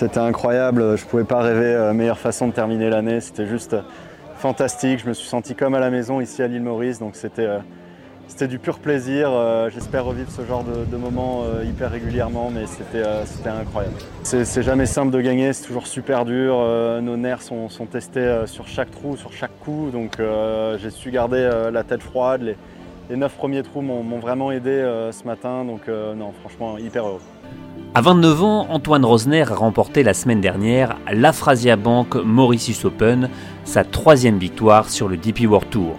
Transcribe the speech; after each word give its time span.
C'était 0.00 0.20
incroyable, 0.20 0.96
je 0.96 1.04
ne 1.04 1.10
pouvais 1.10 1.24
pas 1.24 1.42
rêver 1.42 1.74
euh, 1.74 1.92
meilleure 1.92 2.18
façon 2.18 2.48
de 2.48 2.52
terminer 2.54 2.88
l'année, 2.88 3.20
c'était 3.20 3.44
juste 3.44 3.74
euh, 3.74 3.82
fantastique, 4.36 5.00
je 5.00 5.06
me 5.06 5.12
suis 5.12 5.28
senti 5.28 5.54
comme 5.54 5.74
à 5.74 5.78
la 5.78 5.90
maison 5.90 6.22
ici 6.22 6.42
à 6.42 6.46
l'île 6.46 6.62
Maurice, 6.62 6.98
donc 6.98 7.16
c'était 7.16 7.44
euh, 7.44 7.58
c'était 8.30 8.46
du 8.46 8.58
pur 8.58 8.78
plaisir. 8.78 9.30
J'espère 9.70 10.04
revivre 10.04 10.30
ce 10.30 10.46
genre 10.46 10.64
de, 10.64 10.96
moments 10.96 11.42
hyper 11.64 11.90
régulièrement, 11.90 12.50
mais 12.50 12.64
c'était 12.66 13.50
incroyable. 13.50 13.96
C'est 14.22 14.62
jamais 14.62 14.86
simple 14.86 15.10
de 15.10 15.20
gagner, 15.20 15.52
c'est 15.52 15.66
toujours 15.66 15.86
super 15.86 16.24
dur. 16.24 16.54
nos 17.02 17.16
nerfs 17.16 17.42
sont, 17.42 17.68
testés 17.90 18.42
sur 18.46 18.68
chaque 18.68 18.90
trou, 18.90 19.16
sur 19.16 19.32
chaque 19.32 19.58
coup, 19.60 19.90
donc 19.92 20.18
j'ai 20.78 20.90
su 20.90 21.10
garder 21.10 21.68
la 21.72 21.82
tête 21.82 22.02
froide. 22.02 22.42
Les, 22.42 22.56
les 23.10 23.16
neuf 23.16 23.34
premiers 23.34 23.62
trous 23.62 23.82
m'ont 23.82 24.20
vraiment 24.20 24.52
aidé 24.52 24.80
ce 25.10 25.24
matin, 25.24 25.64
donc 25.64 25.88
non, 25.88 26.32
franchement, 26.40 26.78
hyper 26.78 27.06
heureux. 27.06 27.20
À 27.92 28.02
29 28.02 28.42
ans, 28.44 28.66
Antoine 28.70 29.04
Rosner 29.04 29.42
a 29.42 29.54
remporté 29.54 30.04
la 30.04 30.14
semaine 30.14 30.40
dernière 30.40 30.96
la 31.12 31.32
Bank 31.76 32.14
Mauritius 32.14 32.84
Open, 32.84 33.28
sa 33.64 33.82
troisième 33.82 34.38
victoire 34.38 34.88
sur 34.88 35.08
le 35.08 35.16
DP 35.16 35.40
World 35.48 35.68
Tour. 35.70 35.96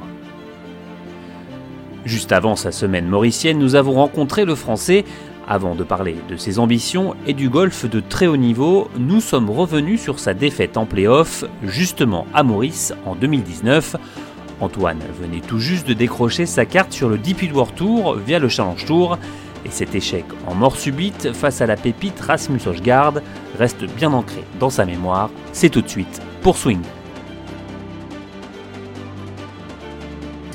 Juste 2.05 2.31
avant 2.31 2.55
sa 2.55 2.71
semaine 2.71 3.07
mauricienne, 3.07 3.59
nous 3.59 3.75
avons 3.75 3.93
rencontré 3.93 4.45
le 4.45 4.55
Français. 4.55 5.05
Avant 5.47 5.75
de 5.75 5.83
parler 5.83 6.15
de 6.29 6.37
ses 6.37 6.59
ambitions 6.59 7.15
et 7.27 7.33
du 7.33 7.49
golf 7.49 7.89
de 7.89 7.99
très 7.99 8.27
haut 8.27 8.37
niveau, 8.37 8.89
nous 8.97 9.21
sommes 9.21 9.49
revenus 9.49 10.01
sur 10.01 10.19
sa 10.19 10.33
défaite 10.33 10.77
en 10.77 10.85
playoff, 10.85 11.43
justement 11.63 12.25
à 12.33 12.43
Maurice 12.43 12.93
en 13.05 13.16
2019. 13.16 13.97
Antoine 14.61 14.99
venait 15.19 15.41
tout 15.41 15.59
juste 15.59 15.88
de 15.88 15.93
décrocher 15.93 16.45
sa 16.45 16.66
carte 16.66 16.93
sur 16.93 17.09
le 17.09 17.17
DP 17.17 17.53
World 17.53 17.75
Tour 17.75 18.15
via 18.15 18.39
le 18.39 18.49
Challenge 18.49 18.86
Tour. 18.86 19.17
Et 19.65 19.69
cet 19.69 19.93
échec 19.93 20.25
en 20.47 20.55
mort 20.55 20.77
subite 20.77 21.33
face 21.33 21.61
à 21.61 21.67
la 21.67 21.75
pépite 21.75 22.19
Rasmus 22.19 22.61
Højgaard 22.65 23.15
reste 23.59 23.86
bien 23.95 24.13
ancré 24.13 24.43
dans 24.59 24.71
sa 24.71 24.86
mémoire. 24.86 25.30
C'est 25.52 25.69
tout 25.69 25.81
de 25.81 25.89
suite 25.89 26.21
pour 26.41 26.58
Swing. 26.58 26.81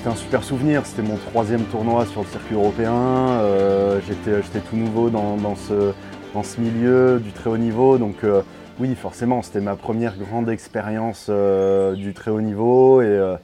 C'était 0.06 0.18
un 0.18 0.22
super 0.22 0.44
souvenir, 0.44 0.86
c'était 0.86 1.02
mon 1.02 1.16
troisième 1.16 1.64
tournoi 1.64 2.06
sur 2.06 2.20
le 2.20 2.28
circuit 2.28 2.54
européen. 2.54 2.94
Euh, 2.94 3.98
j'étais 4.06 4.60
tout 4.60 4.76
nouveau 4.76 5.10
dans, 5.10 5.56
ce, 5.56 5.92
dans, 6.32 6.44
ce, 6.44 6.60
milieu 6.60 7.18
du 7.18 7.32
très 7.32 7.50
haut 7.50 7.56
niveau. 7.56 7.98
Donc 7.98 8.22
euh, 8.22 8.42
oui, 8.78 8.94
forcément, 8.94 9.42
c'était 9.42 9.60
ma 9.60 9.74
première 9.74 10.16
grande 10.16 10.48
expérience 10.48 11.26
euh, 11.28 11.96
du 11.96 12.14
très 12.14 12.30
haut 12.30 12.40
niveau. 12.40 13.02
Et, 13.02 13.36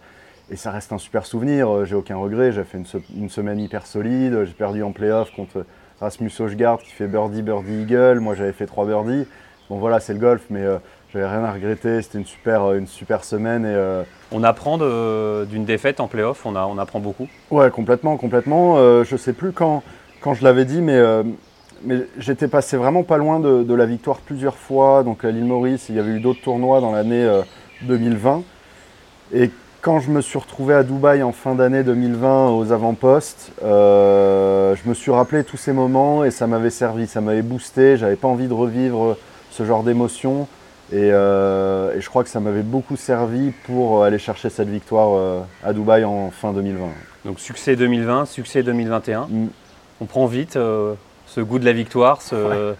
et 0.52 0.54
ça 0.54 0.70
reste 0.70 0.92
un 0.92 0.98
super 0.98 1.26
souvenir, 1.26 1.84
j'ai 1.84 1.96
aucun 1.96 2.14
regret, 2.16 2.52
j'ai 2.52 2.62
fait 2.62 2.78
une, 2.78 3.28
semaine 3.28 3.58
hyper 3.58 3.84
solide, 3.84 4.44
j'ai 4.44 4.54
perdu 4.54 4.84
en 4.84 4.92
playoff 4.92 5.32
contre 5.32 5.66
Rasmus 5.98 6.30
Højgaard 6.38 6.78
qui 6.78 6.92
fait 6.92 7.08
birdie, 7.08 7.42
birdie, 7.42 7.82
eagle, 7.82 8.20
moi 8.20 8.36
j'avais 8.36 8.52
fait 8.52 8.66
trois 8.66 8.86
birdies. 8.86 9.26
Bon 9.68 9.78
voilà, 9.78 9.98
c'est 9.98 10.12
le 10.12 10.20
golf, 10.20 10.44
mais 10.48 10.64
j'avais 11.12 11.26
rien 11.26 11.44
à 11.44 11.52
regretter, 11.52 12.00
c'était 12.02 12.18
une 12.18 12.26
super, 12.26 12.62
euh, 12.62 12.78
une 12.78 12.86
super 12.86 13.24
semaine. 13.24 13.64
Et, 13.64 14.02
On 14.32 14.42
apprend 14.44 14.78
d'une 14.78 15.64
défaite 15.64 16.00
en 16.00 16.08
playoff, 16.08 16.46
on, 16.46 16.56
on 16.56 16.78
apprend 16.78 17.00
beaucoup 17.00 17.28
Ouais, 17.50 17.70
complètement, 17.70 18.16
complètement. 18.16 18.76
Je 18.76 19.04
je 19.04 19.16
sais 19.16 19.32
plus 19.32 19.52
quand, 19.52 19.82
quand 20.20 20.34
je 20.34 20.42
l'avais 20.42 20.64
dit, 20.64 20.80
mais, 20.80 21.00
mais 21.84 22.06
j'étais 22.18 22.48
passé 22.48 22.76
vraiment 22.76 23.02
pas 23.02 23.18
loin 23.18 23.40
de, 23.40 23.62
de, 23.62 23.74
la 23.74 23.84
victoire 23.86 24.18
plusieurs 24.18 24.56
fois. 24.56 25.02
Donc 25.02 25.24
à 25.24 25.30
l'île 25.30 25.44
Maurice, 25.44 25.88
il 25.90 25.96
y 25.96 25.98
avait 25.98 26.12
eu 26.12 26.20
d'autres 26.20 26.40
tournois 26.40 26.80
dans 26.80 26.92
l'année 26.92 27.28
2020. 27.82 28.42
Et 29.34 29.50
quand 29.82 29.98
je 29.98 30.10
me 30.10 30.20
suis 30.20 30.38
retrouvé 30.38 30.74
à 30.74 30.84
Dubaï 30.84 31.24
en 31.24 31.32
fin 31.32 31.56
d'année 31.56 31.82
2020 31.82 32.50
aux 32.50 32.70
avant-postes, 32.70 33.50
euh, 33.64 34.76
je 34.76 34.88
me 34.88 34.94
suis 34.94 35.10
rappelé 35.10 35.42
tous 35.42 35.56
ces 35.56 35.72
moments 35.72 36.24
et 36.24 36.30
ça 36.30 36.46
m'avait 36.46 36.70
servi, 36.70 37.08
ça 37.08 37.20
m'avait 37.20 37.42
boosté. 37.42 37.96
J'avais 37.96 38.14
pas 38.14 38.28
envie 38.28 38.46
de 38.46 38.52
revivre 38.52 39.16
ce 39.50 39.64
genre 39.64 39.82
d'émotion 39.82 40.46
euh, 40.92 41.94
et, 41.94 42.00
je 42.00 42.08
crois 42.08 42.22
que 42.24 42.30
ça 42.30 42.40
m'avait 42.40 42.62
beaucoup 42.62 42.96
servi 42.96 43.52
pour 43.64 44.04
aller 44.04 44.18
chercher 44.18 44.50
cette 44.50 44.68
victoire 44.68 45.10
euh, 45.14 45.40
à 45.64 45.72
Dubaï 45.72 46.04
en 46.04 46.30
fin 46.30 46.52
2020. 46.52 46.86
Donc 47.24 47.40
succès 47.40 47.76
2020, 47.76 48.26
succès 48.26 48.62
2021. 48.62 49.26
Mm. 49.28 49.48
On 50.00 50.04
prend 50.06 50.26
vite 50.26 50.54
ce 50.54 51.40
goût 51.40 51.58
de 51.58 51.64
la 51.64 51.72
victoire. 51.72 52.22
Ce... 52.22 52.74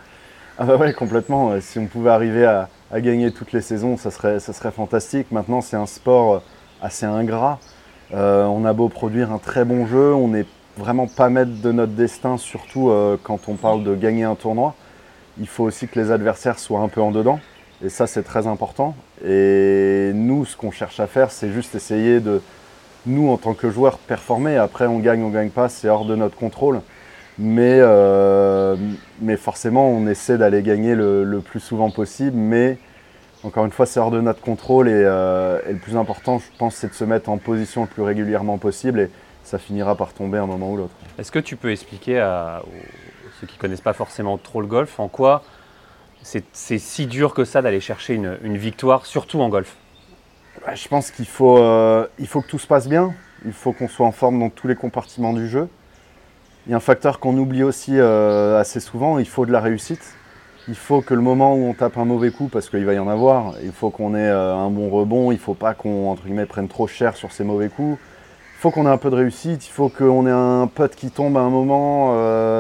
Ah 0.59 0.65
bah 0.65 0.77
ouais, 0.77 0.93
complètement. 0.93 1.61
Si 1.61 1.79
on 1.79 1.87
pouvait 1.87 2.11
arriver 2.11 2.45
à, 2.45 2.69
gagner 2.95 3.31
toutes 3.31 3.53
les 3.53 3.61
saisons, 3.61 3.97
ça 3.97 4.11
serait, 4.11 4.41
ça 4.41 4.53
serait 4.53 4.73
fantastique. 4.73 5.31
Maintenant, 5.31 5.61
c'est 5.61 5.77
un 5.77 5.87
sport 5.87 6.43
assez 6.83 7.07
ingrat. 7.07 7.61
Euh, 8.15 8.45
on 8.45 8.65
a 8.65 8.73
beau 8.73 8.89
produire 8.89 9.33
un 9.33 9.39
très 9.39 9.65
bon 9.65 9.87
jeu, 9.87 10.13
on 10.13 10.29
n'est 10.29 10.45
vraiment 10.77 11.07
pas 11.07 11.31
maître 11.31 11.63
de 11.63 11.73
notre 11.73 11.93
destin, 11.93 12.37
surtout 12.37 12.91
euh, 12.91 13.17
quand 13.23 13.49
on 13.49 13.55
parle 13.55 13.85
de 13.85 13.95
gagner 13.95 14.25
un 14.25 14.35
tournoi. 14.35 14.75
Il 15.39 15.49
faut 15.49 15.65
aussi 15.65 15.89
que 15.89 15.99
les 15.99 16.11
adversaires 16.11 16.59
soient 16.59 16.81
un 16.81 16.89
peu 16.89 17.01
en 17.01 17.11
dedans. 17.11 17.41
Et 17.85 17.89
ça, 17.89 18.07
c'est 18.07 18.23
très 18.23 18.47
important. 18.47 18.95
Et 19.25 20.13
nous, 20.15 20.45
ce 20.45 20.57
qu'on 20.57 20.71
cherche 20.71 21.01
à 21.01 21.07
faire, 21.07 21.31
c'est 21.31 21.51
juste 21.51 21.75
essayer 21.75 22.21
de, 22.21 22.41
nous, 23.07 23.31
en 23.31 23.37
tant 23.37 23.55
que 23.55 23.71
joueurs, 23.71 23.99
performer. 23.99 24.57
Après, 24.57 24.87
on 24.87 24.99
gagne, 24.99 25.23
on 25.23 25.31
gagne 25.31 25.51
pas, 25.51 25.69
c'est 25.69 25.89
hors 25.89 26.05
de 26.05 26.15
notre 26.15 26.37
contrôle. 26.37 26.81
Mais, 27.39 27.79
euh, 27.81 28.77
mais 29.21 29.37
forcément, 29.37 29.89
on 29.89 30.07
essaie 30.07 30.39
d'aller 30.39 30.63
gagner 30.63 30.95
le, 30.95 31.41
plus 31.45 31.61
souvent 31.61 31.91
possible. 31.91 32.37
Mais 32.37 32.79
encore 33.43 33.65
une 33.65 33.73
fois, 33.73 33.87
c'est 33.87 33.99
hors 33.99 34.13
de 34.13 34.21
notre 34.21 34.41
contrôle 34.41 34.87
euh, 34.89 35.59
et, 35.69 35.73
le 35.73 35.79
plus 35.79 35.97
important, 35.97 36.39
je 36.39 36.57
pense, 36.59 36.77
c'est 36.77 36.89
de 36.89 36.95
se 36.95 37.05
mettre 37.05 37.31
en 37.31 37.39
position 37.39 37.83
le 37.83 37.89
plus 37.89 38.03
régulièrement 38.03 38.59
possible 38.59 39.01
et 39.01 39.11
ça 39.43 39.59
finira 39.59 39.97
par 39.97 40.13
tomber 40.13 40.39
un 40.39 40.47
moment 40.47 40.71
ou 40.71 40.77
l'autre. 40.77 40.95
Est-ce 41.19 41.33
que 41.33 41.41
tu 41.41 41.57
peux 41.57 41.73
expliquer 41.73 42.21
à 42.21 42.63
ceux 43.41 43.49
qui 43.49 43.57
ne 43.57 43.61
connaissent 43.61 43.81
pas 43.81 43.93
forcément 43.93 44.39
trop 44.39 44.61
le 44.61 44.69
golf 44.69 45.01
en 45.01 45.09
quoi 45.09 45.43
c'est 46.23 46.79
si 46.79 47.07
dur 47.07 47.35
que 47.35 47.45
ça 47.45 47.63
d'aller 47.63 47.81
chercher 47.81 48.15
une, 48.15 48.57
victoire, 48.57 49.07
surtout 49.07 49.41
en 49.41 49.49
golf 49.49 49.77
Je 50.75 50.89
pense 50.89 51.11
qu'il 51.11 51.27
faut, 51.27 51.59
euh, 51.59 52.07
faut 52.27 52.41
que 52.41 52.49
tout 52.49 52.59
se 52.59 52.67
passe 52.67 52.89
bien, 52.89 53.13
il 53.45 53.53
faut 53.53 53.73
qu'on 53.73 53.89
soit 53.89 54.07
en 54.07 54.13
forme 54.13 54.39
dans 54.39 54.51
tous 54.51 54.69
les 54.69 54.77
compartiments 54.77 55.33
du 55.33 55.49
jeu. 55.49 55.69
Il 56.67 56.71
y 56.71 56.75
a 56.75 56.77
un 56.77 56.81
facteur 56.81 57.19
qu'on 57.19 57.37
oublie 57.37 57.65
aussi 57.65 57.99
euh, 57.99 58.61
assez 58.61 58.81
souvent, 58.81 59.19
il 59.19 59.29
faut 59.29 59.47
de 59.47 59.53
la 59.53 59.61
réussite 59.61 60.15
il 60.69 60.77
faut 60.77 61.01
que 61.01 61.15
le 61.15 61.21
moment 61.21 61.55
où 61.55 61.65
on 61.65 61.75
tape 61.75 61.99
un 61.99 62.05
mauvais 62.05 62.31
coup, 62.31 62.47
parce 62.47 62.71
qu'il 62.71 62.85
va 62.85 62.95
y 62.95 62.99
en 62.99 63.09
avoir, 63.09 63.55
il 63.65 63.73
faut 63.73 63.91
qu'on 63.91 64.15
ait 64.15 64.29
euh, 64.29 64.55
un 64.55 64.71
bon 64.71 64.91
rebond, 64.91 65.33
il 65.33 65.35
ne 65.35 65.41
faut 65.41 65.55
pas 65.55 65.75
qu'on 65.75 66.17
prenne 66.49 66.69
trop 66.69 66.87
cher 66.87 67.17
sur 67.17 67.33
ces 67.33 67.43
mauvais 67.43 67.69
coups. 67.69 67.99
Il 67.99 68.61
faut 68.61 68.71
qu'on 68.71 68.87
ait 68.87 68.91
un 68.91 68.97
peu 68.97 69.11
de 69.11 69.17
réussite, 69.17 69.67
il 69.67 69.71
faut 69.73 69.89
qu'on 69.89 70.25
ait 70.25 70.31
un 70.31 70.69
pote 70.73 70.95
qui 70.95 71.11
tombe 71.11 71.37
à 71.37 71.41
un 71.41 71.51
moment, 71.51 72.13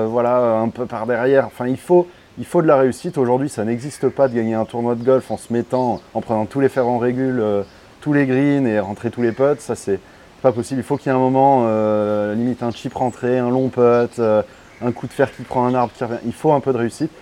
voilà, 0.08 0.58
un 0.58 0.68
peu 0.68 0.84
par 0.86 1.06
derrière. 1.06 1.46
Enfin, 1.46 1.68
il 1.68 1.76
faut, 1.76 2.08
il 2.38 2.44
faut 2.44 2.62
de 2.62 2.66
la 2.66 2.76
réussite. 2.76 3.18
Aujourd'hui, 3.18 3.48
ça 3.48 3.64
n'existe 3.64 4.08
pas 4.08 4.28
de 4.28 4.34
gagner 4.34 4.54
un 4.54 4.64
tournoi 4.64 4.94
de 4.94 5.02
golf 5.02 5.30
en 5.30 5.36
se 5.36 5.52
mettant, 5.52 6.00
en 6.14 6.20
prenant 6.20 6.46
tous 6.46 6.60
les 6.60 6.68
fers 6.68 6.86
en 6.86 6.98
régule, 6.98 7.40
euh, 7.40 7.62
tous 8.00 8.12
les 8.12 8.26
greens 8.26 8.66
et 8.66 8.78
rentrer 8.80 9.10
tous 9.10 9.22
les 9.22 9.32
potes. 9.32 9.60
Ça, 9.60 9.74
c'est 9.74 10.00
pas 10.42 10.52
possible. 10.52 10.80
Il 10.80 10.84
faut 10.84 10.96
qu'il 10.96 11.06
y 11.06 11.14
ait 11.14 11.16
un 11.16 11.20
moment, 11.20 11.66
limite 12.34 12.64
un 12.64 12.72
chip 12.72 12.94
rentré, 12.94 13.38
un 13.38 13.48
long 13.48 13.68
putt, 13.68 14.18
un 14.18 14.92
coup 14.92 15.06
de 15.06 15.12
fer 15.12 15.34
qui 15.34 15.42
prend 15.44 15.66
un 15.66 15.74
arbre 15.74 15.92
qui 15.96 16.02
revient. 16.02 16.18
Il 16.26 16.32
faut 16.32 16.52
un 16.52 16.58
peu 16.58 16.72
de 16.72 16.78
réussite 16.78 17.12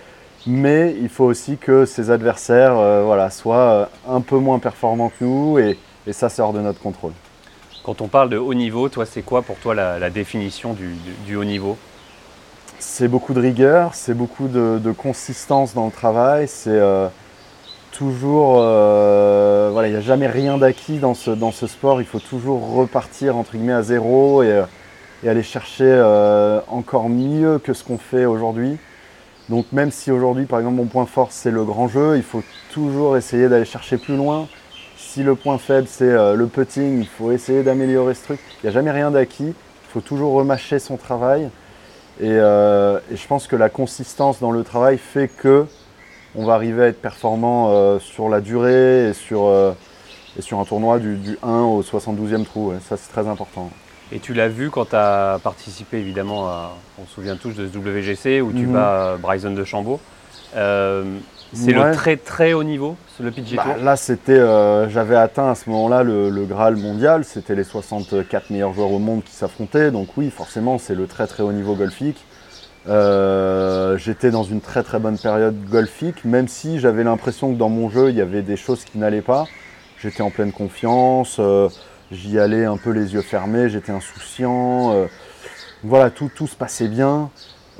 mais 0.47 0.95
il 0.99 1.09
faut 1.09 1.25
aussi 1.25 1.57
que 1.57 1.85
ses 1.85 2.09
adversaires 2.09 2.77
euh, 2.77 3.03
voilà, 3.03 3.29
soient 3.29 3.57
euh, 3.57 3.85
un 4.07 4.21
peu 4.21 4.37
moins 4.37 4.59
performants 4.59 5.09
que 5.09 5.23
nous 5.23 5.59
et, 5.59 5.77
ça 6.11 6.29
sort 6.29 6.51
de 6.51 6.59
notre 6.59 6.79
contrôle. 6.79 7.13
Quand 7.83 8.01
on 8.01 8.07
parle 8.07 8.29
de 8.29 8.37
haut 8.37 8.55
niveau, 8.55 8.89
toi 8.89 9.05
c'est 9.05 9.21
quoi 9.21 9.43
pour 9.43 9.55
toi 9.57 9.75
la, 9.75 10.09
définition 10.09 10.73
du, 10.73 11.35
haut 11.35 11.45
niveau? 11.45 11.77
C'est 12.81 13.07
beaucoup 13.07 13.33
de 13.33 13.39
rigueur, 13.39 13.93
c'est 13.93 14.13
beaucoup 14.13 14.47
de, 14.47 14.91
consistance 14.91 15.73
dans 15.73 15.85
le 15.85 15.91
travail, 15.91 16.47
c'est 16.47 16.69
euh, 16.71 17.07
toujours, 17.91 18.55
voilà, 18.55 19.87
il 19.87 19.91
n'y 19.91 19.97
a 19.97 20.01
jamais 20.01 20.27
rien 20.27 20.57
d'acquis 20.57 20.97
dans 20.97 21.13
ce, 21.13 21.67
sport, 21.67 22.01
il 22.01 22.07
faut 22.07 22.19
toujours 22.19 22.73
repartir 22.73 23.37
entre 23.37 23.53
guillemets 23.53 23.73
à 23.73 23.83
zéro 23.83 24.43
et 24.43 24.63
aller 25.25 25.43
chercher 25.43 25.93
encore 26.67 27.07
mieux 27.07 27.59
que 27.59 27.73
ce 27.73 27.83
qu'on 27.83 27.97
fait 27.97 28.25
aujourd'hui. 28.25 28.77
Donc 29.49 29.71
même 29.71 29.91
si 29.91 30.11
aujourd'hui, 30.11 30.45
par 30.45 30.59
exemple, 30.59 30.77
mon 30.77 30.85
point 30.85 31.05
fort, 31.05 31.27
c'est 31.31 31.51
le 31.51 31.63
grand 31.63 31.87
jeu, 31.87 32.15
il 32.15 32.23
faut 32.23 32.41
toujours 32.71 33.17
essayer 33.17 33.49
d'aller 33.49 33.65
chercher 33.65 33.97
plus 33.97 34.15
loin. 34.15 34.47
Si 34.95 35.23
le 35.23 35.35
point 35.35 35.57
faible, 35.57 35.87
c'est 35.89 36.05
euh, 36.05 36.35
le 36.35 36.47
putting, 36.47 36.99
il 37.01 37.07
faut 37.07 37.33
essayer 37.33 37.63
d'améliorer 37.63 38.13
ce 38.13 38.23
truc. 38.23 38.39
Il 38.63 38.65
n'y 38.65 38.69
a 38.69 38.71
jamais 38.71 38.91
rien 38.91 39.11
d'acquis. 39.11 39.49
Il 39.49 39.91
faut 39.91 39.99
toujours 39.99 40.33
remâcher 40.33 40.79
son 40.79 40.95
travail. 40.95 41.49
Euh, 42.21 42.99
et, 43.11 43.15
je 43.15 43.27
pense 43.27 43.47
que 43.47 43.55
la 43.55 43.69
consistance 43.69 44.39
dans 44.39 44.51
le 44.51 44.63
travail 44.63 44.97
fait 44.97 45.27
que 45.27 45.65
on 46.35 46.45
va 46.45 46.53
arriver 46.53 46.83
à 46.83 46.87
être 46.87 47.01
performant 47.01 47.69
euh, 47.71 47.99
sur 47.99 48.29
la 48.29 48.39
durée 48.39 49.09
et 49.09 49.13
sur, 49.13 49.47
un 49.47 50.65
tournoi 50.65 50.99
du, 50.99 51.37
1 51.43 51.61
au 51.61 51.81
72e 51.81 52.45
trou. 52.45 52.73
Ça, 52.87 52.95
c'est 52.95 53.11
très 53.11 53.27
important. 53.27 53.69
Et 54.13 54.19
tu 54.19 54.33
l'as 54.33 54.47
vu 54.47 54.69
quand 54.69 54.89
tu 54.89 54.95
as 54.95 55.39
participé 55.43 55.97
évidemment, 55.97 56.47
à, 56.47 56.71
on 57.01 57.05
se 57.05 57.13
souvient 57.13 57.35
tous 57.35 57.53
de 57.53 57.67
ce 57.67 57.77
WGC 57.77 58.41
où 58.41 58.51
tu 58.51 58.67
mhm. 58.67 59.17
Bryson 59.21 59.51
de 59.51 59.63
Chambaud. 59.63 59.99
C'est 61.53 61.73
le 61.73 61.91
très 61.91 62.17
très 62.17 62.53
haut 62.53 62.63
niveau, 62.63 62.95
le 63.19 63.31
PGA 63.31 63.63
bah, 63.63 63.77
Là, 63.81 63.95
c'était, 63.95 64.31
euh, 64.33 64.89
j'avais 64.89 65.15
atteint 65.15 65.49
à 65.51 65.55
ce 65.55 65.69
moment-là 65.69 66.03
le, 66.03 66.45
Graal 66.45 66.75
mondial. 66.75 67.25
C'était 67.25 67.55
les 67.55 67.63
64 67.63 68.49
meilleurs 68.49 68.73
joueurs 68.73 68.91
au 68.91 68.99
monde 68.99 69.23
qui 69.23 69.33
s'affrontaient. 69.33 69.91
Donc 69.91 70.09
oui, 70.17 70.29
forcément, 70.29 70.77
c'est 70.77 70.95
le 70.95 71.07
très 71.07 71.27
très 71.27 71.43
haut 71.43 71.51
niveau 71.51 71.75
golfique. 71.75 72.23
Euh, 72.87 73.97
j'étais 73.97 74.31
dans 74.31 74.43
une 74.43 74.61
très 74.61 74.81
très 74.81 74.99
bonne 74.99 75.17
période 75.17 75.55
golfique, 75.69 76.25
même 76.25 76.47
si 76.47 76.79
j'avais 76.79 77.03
l'impression 77.03 77.53
que 77.53 77.57
dans 77.57 77.69
mon 77.69 77.89
jeu, 77.89 78.09
il 78.09 78.15
y 78.15 78.21
avait 78.21 78.41
des 78.41 78.57
choses 78.57 78.83
qui 78.85 78.97
n'allaient 78.97 79.21
pas. 79.21 79.45
J'étais 79.99 80.23
en 80.23 80.31
pleine 80.31 80.51
confiance, 80.51 81.37
euh, 81.37 81.69
j'y 82.11 82.39
allais 82.39 82.65
un 82.65 82.77
peu 82.77 82.89
les 82.89 83.13
yeux 83.13 83.21
fermés, 83.21 83.69
j'étais 83.69 83.91
insouciant. 83.91 84.95
voilà, 85.83 86.09
tout, 86.09 86.31
tout 86.33 86.47
se 86.47 86.55
passait 86.55 86.87
bien. 86.87 87.29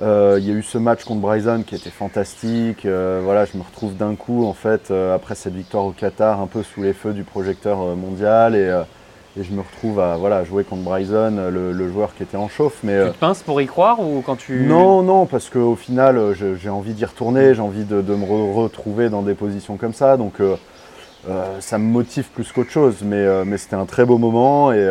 Euh, 0.02 0.38
il 0.40 0.48
y 0.48 0.52
a 0.52 0.54
eu 0.54 0.64
ce 0.64 0.78
match 0.78 1.04
contre 1.04 1.22
Bryson 1.22 1.64
qui 1.66 1.76
était 1.76 1.92
fantastique. 1.92 2.86
Euh, 2.86 3.22
voilà, 3.24 3.46
je 3.46 3.56
me 3.58 3.64
retrouve 3.64 3.96
d'un 3.96 4.16
coup, 4.16 4.46
en 4.46 4.54
fait, 4.54 4.90
euh, 4.90 5.14
après 5.14 5.36
cette 5.36 5.54
victoire 5.54 5.86
au 5.86 5.92
Qatar, 5.92 6.42
un 6.42 6.48
peu 6.48 6.64
sous 6.64 6.82
les 6.82 6.94
feux 6.94 7.14
du 7.14 7.24
projecteur 7.24 7.78
mondial. 7.96 8.56
Et, 8.56 8.72
je 9.42 9.52
me 9.54 9.62
retrouve 9.62 10.02
à 10.02 10.18
voilà, 10.18 10.44
jouer 10.44 10.66
contre 10.66 10.82
Bryson, 10.82 11.50
le, 11.50 11.90
joueur 11.90 12.14
qui 12.16 12.24
était 12.24 12.36
en 12.36 12.50
chauffe. 12.50 12.80
Mais, 12.84 13.06
tu 13.06 13.12
te 13.12 13.18
pinces 13.18 13.44
pour 13.44 13.62
y 13.62 13.66
croire 13.66 14.02
ou 14.02 14.22
quand 14.26 14.36
tu. 14.36 14.66
Non, 14.66 15.04
non, 15.04 15.26
parce 15.26 15.50
qu'au 15.50 15.76
final, 15.76 16.36
j'ai 16.36 16.70
envie 16.70 16.94
d'y 16.94 17.06
retourner, 17.06 17.54
j'ai 17.54 17.62
envie 17.62 17.86
de, 17.86 18.02
me 18.02 18.54
retrouver 18.54 19.10
dans 19.10 19.22
des 19.22 19.36
positions 19.36 19.78
comme 19.78 19.94
ça. 19.94 20.18
Donc 20.18 20.42
ça 21.60 21.78
me 21.78 21.86
motive 21.86 22.28
plus 22.34 22.52
qu'autre 22.52 22.72
chose. 22.72 23.04
Mais, 23.04 23.46
mais 23.46 23.58
c'était 23.58 23.78
un 23.78 23.86
très 23.86 24.04
beau 24.04 24.18
moment 24.18 24.74
et, 24.74 24.90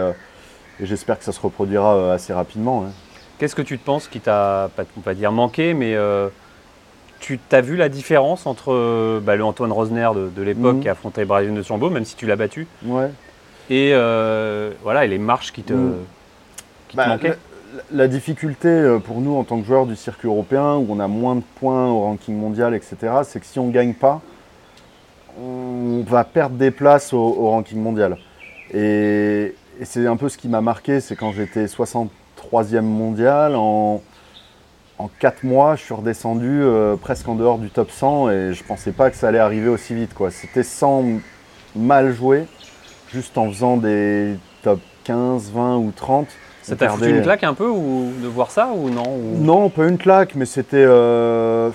j'espère 0.81 1.19
que 1.19 1.25
ça 1.25 1.33
se 1.33 1.41
reproduira 1.41 2.15
assez 2.15 2.33
rapidement. 2.33 2.85
Hein. 2.87 2.93
Qu'est-ce 3.41 3.55
que 3.55 3.63
tu 3.63 3.79
te 3.79 3.85
penses 3.87 4.07
qui 4.07 4.21
t'a, 4.21 4.69
on 4.99 5.01
va 5.01 5.15
dire 5.15 5.33
manqué, 5.33 5.73
mais 5.73 5.95
euh, 5.95 6.29
tu 7.21 7.39
t'as 7.39 7.63
vu 7.63 7.75
la 7.75 7.89
différence 7.89 8.47
entre 8.47 8.71
euh, 8.71 9.19
bah, 9.19 9.35
le 9.35 9.43
Antoine 9.43 9.73
Rosner 9.73 10.11
de, 10.15 10.43
l'époque 10.43 10.77
mhm. 10.77 10.83
qui 10.83 10.91
affrontait 10.91 11.25
Brian 11.25 11.55
de 11.55 11.63
Chambaud, 11.63 11.89
même 11.89 12.05
si 12.05 12.17
tu 12.17 12.27
l'as 12.27 12.37
battu, 12.37 12.67
ouais. 12.85 13.09
et, 13.71 13.93
euh, 13.95 14.73
voilà, 14.83 15.07
et 15.07 15.09
les 15.09 15.17
marches 15.17 15.53
qui 15.53 15.63
te, 15.63 15.73
mhm. 15.73 15.95
bah, 16.93 17.07
manquaient 17.07 17.39
la, 17.91 18.09
difficulté 18.09 18.99
pour 19.07 19.23
nous 19.23 19.35
en 19.35 19.45
tant 19.45 19.59
que 19.59 19.67
joueurs 19.67 19.87
du 19.87 19.97
circuit 19.97 20.29
européen, 20.29 20.75
où 20.75 20.87
on 20.91 21.01
a 21.01 21.09
moins 21.09 21.37
de 21.37 21.43
points 21.55 21.89
au 21.89 22.01
ranking 22.01 22.37
mondial, 22.37 22.75
etc., 22.75 22.97
c'est 23.25 23.41
que 23.41 23.47
si 23.47 23.59
on 23.59 23.69
ne 23.69 23.73
gagne 23.73 23.95
pas, 23.95 24.21
on 25.41 26.05
va 26.07 26.25
perdre 26.25 26.57
des 26.57 26.71
places 26.71 27.15
au, 27.15 27.49
ranking 27.49 27.81
mondial. 27.81 28.19
Et, 28.75 29.55
et 29.81 29.85
c'est 29.87 30.07
un 30.07 30.19
peu 30.19 30.29
ce 30.29 30.37
qui 30.37 30.49
m'a 30.49 30.61
marqué, 30.61 31.01
c'est 31.01 31.17
quand 31.17 31.33
j'étais 31.33 31.69
60 31.69 32.11
troisième 32.41 32.87
mondial. 32.87 33.55
En, 33.55 34.03
en 34.99 35.11
quatre 35.19 35.45
mois, 35.45 35.77
je 35.77 35.83
suis 35.83 35.95
redescendu 35.95 36.61
euh, 36.63 36.97
presque 36.97 37.29
en 37.29 37.35
dehors 37.35 37.59
du 37.59 37.71
top 37.71 37.91
100 37.91 38.31
et 38.31 38.53
je 38.53 38.65
pensais 38.65 38.93
pas 38.93 39.11
que 39.11 39.17
ça 39.17 39.29
allait 39.29 39.39
arriver 39.39 39.69
aussi 39.69 39.95
vite. 39.95 40.11
C'était 40.31 40.63
sans 40.63 41.05
mal 41.77 42.13
jouer, 42.13 42.47
juste 43.13 43.39
en 43.39 43.49
faisant 43.49 43.77
des 43.77 44.35
top 44.63 44.81
15, 45.05 45.53
20 45.53 45.77
ou 45.77 45.93
30. 45.95 46.29
Ça 46.63 46.77
t'a 46.77 46.89
foutu 46.91 47.11
une 47.11 47.23
claque 47.23 47.45
un 47.45 47.55
peu 47.55 47.69
ou 47.69 48.13
de 48.23 48.29
voir 48.29 48.51
ça 48.51 48.69
ou 48.75 48.91
non 48.91 49.17
Non, 49.39 49.71
pas 49.71 49.87
une 49.87 49.99
claque, 49.99 50.35
mais 50.35 50.45
c'était. 50.45 50.77
Euh, 50.77 51.71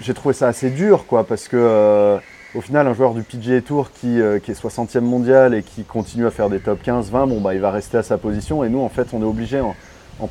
j'ai 0.00 0.14
trouvé 0.14 0.32
ça 0.34 0.48
assez 0.48 0.70
dur, 0.70 1.06
quoi, 1.06 1.24
parce 1.24 1.46
que 1.48 1.56
euh, 1.58 2.16
au 2.54 2.60
final, 2.60 2.88
un 2.88 2.94
joueur 2.94 3.14
du 3.14 3.22
PGA 3.22 3.60
Tour 3.60 3.92
qui, 3.92 4.20
euh, 4.20 4.36
est 4.36 4.52
60e 4.52 5.00
mondial 5.00 5.54
et 5.54 5.62
qui 5.62 5.84
continue 5.84 6.26
à 6.26 6.30
faire 6.30 6.50
des 6.50 6.58
top 6.58 6.82
15, 6.82 7.10
20, 7.10 7.28
bon, 7.28 7.40
bah, 7.40 7.54
il 7.54 7.60
va 7.60 7.70
rester 7.70 7.98
à 7.98 8.02
sa 8.02 8.18
position. 8.18 8.64
Et 8.64 8.68
nous, 8.68 8.80
en 8.80 8.88
fait, 8.88 9.08
on 9.12 9.20
est 9.20 9.24
obligé 9.24 9.60
en, 9.60 9.74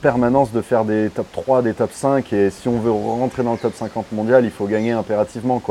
permanence 0.01 0.51
de 0.51 0.61
faire 0.61 0.85
des 0.85 1.09
top 1.09 1.25
3, 1.31 1.61
des 1.61 1.73
top 1.73 1.91
5. 1.91 2.31
Et 2.33 2.49
si 2.49 2.67
on 2.67 2.79
veut 2.79 2.91
rentrer 2.91 3.41
dans 3.41 3.53
le 3.53 3.57
top 3.57 3.73
50 3.73 4.11
mondial, 4.11 4.43
il 4.43 4.51
faut 4.51 4.67
gagner 4.67 4.91
impérativement. 4.91 5.61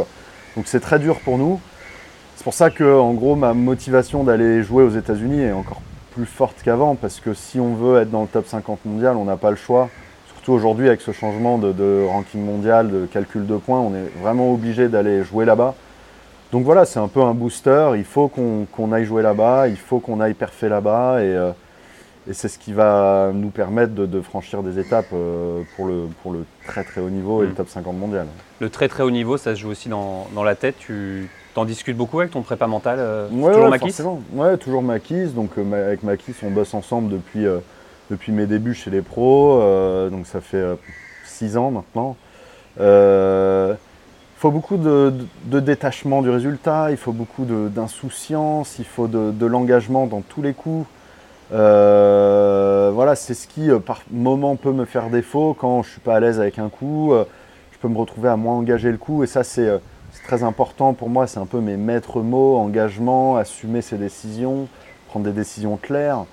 Donc 0.57 0.67
c'est 0.67 0.81
très 0.81 0.99
dur 0.99 1.21
pour 1.21 1.39
nous. 1.39 1.61
C'est 2.35 2.45
pour 2.45 2.55
ça 2.55 2.71
que, 2.71 2.99
en 2.99 3.13
gros, 3.13 3.37
ma 3.37 3.53
motivation 3.53 4.25
d'aller 4.25 4.63
jouer 4.63 4.83
aux 4.83 4.91
États-Unis 4.91 5.43
est 5.43 5.53
encore 5.53 5.83
plus 6.13 6.27
forte 6.27 6.57
qu'avant. 6.65 6.97
Parce 6.97 7.21
que 7.21 7.35
si 7.35 7.61
on 7.61 7.75
veut 7.75 8.01
être 8.01 8.11
dans 8.11 8.23
le 8.23 8.29
top 8.29 8.47
50 8.47 8.87
mondial, 8.87 9.17
on 9.17 9.25
n'a 9.25 9.37
pas 9.37 9.51
le 9.51 9.57
choix. 9.57 9.89
Surtout 10.35 10.53
aujourd'hui, 10.53 10.89
avec 10.89 11.03
ce 11.03 11.13
changement 11.13 11.59
de 11.59 12.07
ranking 12.09 12.43
mondial, 12.43 12.91
de 12.91 13.07
calcul 13.07 13.47
de 13.47 13.57
points, 13.57 13.79
on 13.79 13.95
est 13.95 14.21
vraiment 14.21 14.53
obligé 14.53 14.89
d'aller 14.89 15.23
jouer 15.23 15.45
là-bas. 15.45 15.75
Donc 16.53 16.65
voilà, 16.65 16.85
c'est 16.85 16.99
un 16.99 17.09
peu 17.09 17.21
un 17.21 17.35
booster. 17.35 17.91
Il 17.97 18.05
faut 18.05 18.29
qu'on 18.29 18.93
aille 18.93 19.05
jouer 19.05 19.23
là-bas, 19.23 19.69
il 19.69 19.77
faut 19.77 20.01
qu'on 20.01 20.21
aille 20.21 20.35
perfer 20.35 20.69
là-bas. 20.69 21.17
Euh, 21.17 21.53
et, 22.29 22.33
c'est 22.33 22.49
ce 22.49 22.59
qui 22.59 22.73
va 22.73 23.31
nous 23.35 23.51
permettre 23.51 23.95
de, 23.95 24.21
franchir 24.21 24.63
des 24.63 24.79
étapes 24.79 25.09
euh, 25.13 25.63
pour, 25.77 25.87
le, 25.87 26.07
pour 26.23 26.33
le 26.33 26.45
très 26.67 26.85
très 26.85 27.01
haut 27.01 27.11
niveau 27.11 27.43
et 27.43 27.47
le 27.47 27.53
mm. 27.53 27.57
top 27.57 27.69
50 27.69 27.97
mondial. 27.99 28.27
Le 28.61 28.71
très 28.71 28.89
très 28.89 29.03
haut 29.03 29.11
niveau, 29.11 29.37
ça 29.37 29.55
se 29.55 29.61
joue 29.61 29.71
aussi 29.71 29.89
dans, 29.89 30.27
la 30.43 30.55
tête. 30.55 30.77
Tu 30.79 31.29
t'en 31.55 31.65
discutes 31.65 31.97
beaucoup 31.97 32.21
avec 32.21 32.33
ton 32.33 32.43
prépa 32.43 32.67
mental 32.67 32.99
euh, 32.99 33.29
Toujours 33.29 33.69
Ouais, 34.33 34.57
toujours 34.57 34.83
Makis. 34.83 35.29
Donc 35.29 35.51
avec 35.59 36.03
Makis, 36.03 36.35
on 36.43 36.51
bosse 36.51 36.73
ensemble 36.73 37.11
depuis, 37.11 37.45
depuis 38.11 38.33
mes 38.33 38.47
débuts 38.47 38.75
chez 38.75 38.91
les 38.91 39.03
pros. 39.03 39.61
donc 40.11 40.27
ça 40.27 40.41
fait 40.41 40.65
6 41.27 41.59
ans 41.59 41.71
maintenant 41.71 42.17
faut 44.39 44.53
beaucoup 44.53 44.77
de, 44.77 45.13
détachement 45.47 46.23
du 46.23 46.31
résultat, 46.31 46.93
il 46.93 46.97
faut 46.97 47.13
beaucoup 47.13 47.45
d'insouciance, 47.45 48.79
il 48.79 48.85
faut 48.85 49.09
de, 49.09 49.47
l'engagement 49.47 50.07
dans 50.07 50.21
tous 50.21 50.43
les 50.43 50.53
coups. 50.53 50.87
Euh, 51.53 52.93
voilà, 52.95 53.17
c'est 53.17 53.35
ce 53.35 53.49
qui, 53.49 53.71
euh, 53.71 53.81
par 53.81 54.03
moment, 54.13 54.55
peut 54.55 54.73
me 54.73 54.85
faire 54.85 55.09
défaut 55.09 55.57
quand 55.59 55.83
je 55.83 55.89
ne 55.89 55.93
suis 55.93 56.01
pas 56.01 56.15
à 56.15 56.21
l'aise 56.21 56.39
avec 56.39 56.59
un 56.59 56.69
coup. 56.69 57.13
Euh, 57.13 57.25
je 57.73 57.79
peux 57.79 57.89
me 57.89 57.97
retrouver 57.97 58.29
à 58.29 58.37
moins 58.37 58.55
engager 58.55 58.93
le 58.93 58.99
coup. 58.99 59.25
Et 59.25 59.27
ça, 59.27 59.43
c'est 59.43 59.81
très 60.27 60.45
important 60.45 60.93
pour 60.93 61.09
moi. 61.09 61.27
C'est 61.27 61.41
un 61.41 61.47
peu 61.47 61.61
mes 61.61 61.77
maîtres 61.77 62.21
mots 62.21 62.59
engagement, 62.59 63.37
assumer 63.37 63.81
ses 63.81 63.97
décisions, 63.97 64.69
prendre 65.09 65.25
des 65.25 65.33
décisions 65.33 65.79
claires. 65.79 66.27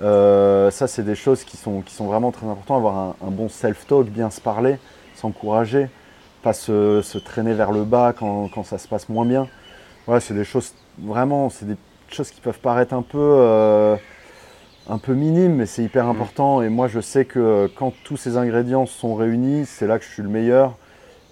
ça, 0.00 0.86
c'est 0.88 1.04
des 1.04 1.14
choses 1.14 1.44
qui 1.44 1.56
sont, 1.56 1.80
qui 1.80 1.94
sont 1.94 2.06
vraiment 2.06 2.32
très 2.32 2.46
importantes. 2.46 2.78
Avoir 2.78 3.14
un 3.26 3.30
bon 3.30 3.48
self-talk, 3.48 4.08
bien 4.08 4.30
se 4.30 4.40
parler, 4.40 4.78
s'encourager 5.14 5.88
pas 6.42 6.52
se, 6.52 7.18
traîner 7.18 7.54
vers 7.54 7.72
le 7.72 7.84
bas 7.84 8.12
quand, 8.16 8.64
ça 8.64 8.78
se 8.78 8.88
passe 8.88 9.08
moins 9.08 9.26
bien. 9.26 9.48
Voilà, 10.06 10.20
c'est 10.20 10.34
des 10.34 10.44
choses 10.44 10.74
vraiment, 10.98 11.50
c'est 11.50 11.66
des 11.66 11.76
choses 12.08 12.30
qui 12.30 12.40
peuvent 12.40 12.60
paraître 12.60 12.94
un 12.94 13.02
peu, 13.02 13.18
euh, 13.18 13.96
un 14.88 14.98
peu 14.98 15.14
minimes, 15.14 15.56
mais 15.56 15.66
c'est 15.66 15.82
hyper 15.82 16.04
mm. 16.06 16.10
important. 16.10 16.62
Et 16.62 16.68
moi, 16.68 16.88
je 16.88 17.00
sais 17.00 17.24
que 17.24 17.70
quand 17.76 17.92
tous 18.04 18.16
ces 18.16 18.36
ingrédients 18.36 18.86
sont 18.86 19.14
réunis, 19.14 19.66
c'est 19.66 19.86
là 19.86 19.98
que 19.98 20.04
je 20.04 20.10
suis 20.10 20.22
le 20.22 20.28
meilleur. 20.28 20.76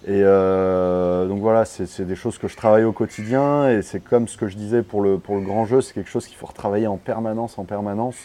Et 0.07 0.21
euh, 0.23 1.25
donc 1.25 1.39
voilà, 1.39 1.65
c'est 1.65 2.05
des 2.05 2.15
choses 2.15 2.37
que 2.37 2.47
je 2.47 2.55
travaille 2.55 2.83
au 2.83 2.91
quotidien. 2.91 3.69
Et 3.69 3.81
c'est 3.81 3.99
comme 3.99 4.27
ce 4.27 4.37
que 4.37 4.47
je 4.47 4.55
disais 4.55 4.83
pour 4.83 5.01
le, 5.01 5.17
pour 5.17 5.35
le 5.35 5.41
grand 5.41 5.65
jeu, 5.65 5.81
c'est 5.81 5.93
quelque 5.93 6.09
chose 6.09 6.27
qu'il 6.27 6.37
faut 6.37 6.45
retravailler 6.45 6.87
en 6.87 6.97
permanence, 6.97 7.57
en 7.57 7.63
permanence. 7.63 8.15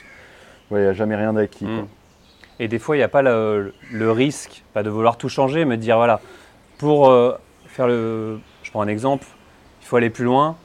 Il 0.70 0.76
n'y 0.76 0.84
a 0.84 0.92
jamais 0.92 1.16
rien 1.16 1.32
d'acquis. 1.32 1.64
Mm. 1.64 1.86
Et 2.58 2.68
des 2.68 2.78
fois, 2.78 2.94
il 2.94 2.98
n'y 2.98 3.04
a 3.04 3.08
pas 3.08 3.22
le, 3.22 3.72
le, 3.90 4.12
risque, 4.12 4.62
pas 4.74 4.82
de 4.82 4.90
vouloir 4.90 5.16
tout 5.16 5.30
changer, 5.30 5.64
mais 5.64 5.78
de 5.78 5.82
dire 5.82 5.96
voilà, 5.96 6.20
pour 6.80 7.10
euh, 7.10 7.38
faire 7.68 7.86
le. 7.86 8.40
Je 8.62 8.70
prends 8.70 8.80
un 8.80 8.88
exemple, 8.88 9.26
il 9.82 9.86
faut 9.86 9.96
aller 9.96 10.10
plus 10.10 10.24
loin, 10.24 10.56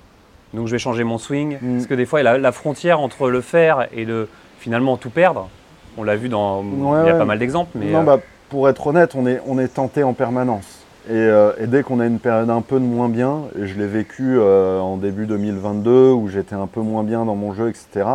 donc 0.54 0.68
je 0.68 0.72
vais 0.72 0.80
changer 0.80 1.04
mon 1.04 1.18
swing. 1.18 1.58
Mm. 1.62 1.76
Parce 1.76 1.88
que 1.88 1.94
des 1.94 2.06
fois, 2.06 2.24
la, 2.24 2.38
la 2.38 2.52
frontière 2.52 3.02
entre 3.02 3.30
le 3.30 3.42
faire 3.42 3.88
et 3.92 4.06
de 4.06 4.28
finalement 4.58 4.96
tout 4.96 5.10
perdre, 5.10 5.50
on 5.98 6.04
l'a 6.04 6.16
vu 6.16 6.30
dans. 6.30 6.64
il 6.64 7.08
y 7.08 7.10
a 7.10 7.16
pas 7.16 7.26
mal 7.26 7.38
d'exemples. 7.38 7.72
Mais 7.76 7.92
non, 7.92 8.00
euh, 8.00 8.04
bah, 8.04 8.20
pour 8.50 8.70
être 8.70 8.88
honnête, 8.88 9.14
on 9.16 9.28
est, 9.28 9.42
on 9.46 9.60
est 9.60 9.68
tenté 9.68 10.04
en 10.04 10.14
permanence. 10.14 10.86
Et, 11.08 11.12
euh, 11.12 11.52
et, 11.60 11.68
dès 11.68 11.84
qu'on 11.84 12.00
a 12.00 12.06
une 12.08 12.20
période 12.20 12.50
un 12.50 12.62
peu 12.62 12.80
de 12.80 12.86
moins 12.86 13.10
bien, 13.10 13.42
et 13.60 13.68
je 13.68 13.78
l'ai 13.78 13.86
vécu 13.86 14.40
en 14.40 14.98
début 14.98 15.28
2022 15.28 16.12
où 16.12 16.30
j'étais 16.30 16.56
un 16.56 16.66
peu 16.66 16.80
moins 16.80 17.04
bien 17.04 17.26
dans 17.26 17.36
mon 17.36 17.54
jeu, 17.54 17.70
etc., 17.70 18.06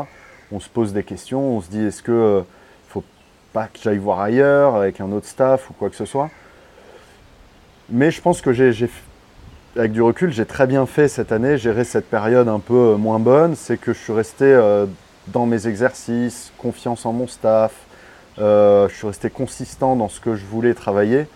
on 0.50 0.58
se 0.58 0.68
pose 0.68 0.92
des 0.92 1.04
questions, 1.04 1.56
on 1.56 1.60
se 1.60 1.70
dit 1.70 1.84
est-ce 1.84 2.02
que 2.02 2.38
ne 2.38 2.42
faut 2.88 3.04
pas 3.52 3.66
que 3.66 3.78
j'aille 3.80 3.98
voir 3.98 4.18
ailleurs 4.20 4.74
avec 4.74 5.00
un 5.00 5.12
autre 5.12 5.26
staff 5.26 5.70
ou 5.70 5.74
quoi 5.74 5.90
que 5.90 5.94
ce 5.94 6.04
soit? 6.04 6.30
Mais 7.90 8.10
je 8.10 8.20
pense 8.20 8.40
que 8.40 8.52
j'ai, 8.52 8.72
avec 9.76 9.92
du 9.92 10.02
recul, 10.02 10.32
j'ai 10.32 10.46
très 10.46 10.66
bien 10.66 10.86
fait 10.86 11.08
cette 11.08 11.32
année, 11.32 11.58
gérer 11.58 11.84
cette 11.84 12.08
période 12.08 12.48
un 12.48 12.58
peu 12.58 12.74
euh, 12.74 12.96
moins 12.96 13.18
bonne. 13.18 13.54
C'est 13.56 13.76
que 13.76 13.92
je 13.92 13.98
suis 13.98 14.12
resté 14.12 14.44
euh, 14.44 14.86
dans 15.28 15.46
mes 15.46 15.66
exercices, 15.66 16.52
confiance 16.58 17.06
en 17.06 17.12
mon 17.12 17.26
staff, 17.26 17.72
euh, 18.38 18.88
je 18.88 18.94
suis 18.94 19.06
resté 19.06 19.30
consistant 19.30 19.96
dans 19.96 20.08
ce 20.08 20.20
que 20.20 20.34
je 20.34 20.44
voulais 20.44 20.74
travailler. 20.74 21.26